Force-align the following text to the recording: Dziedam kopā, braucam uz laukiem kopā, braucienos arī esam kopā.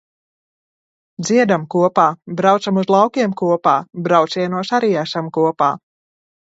Dziedam 1.29 1.67
kopā, 1.75 2.07
braucam 2.41 2.81
uz 2.85 2.89
laukiem 2.97 3.39
kopā, 3.45 3.77
braucienos 4.09 4.77
arī 4.81 4.95
esam 5.07 5.35
kopā. 5.41 5.75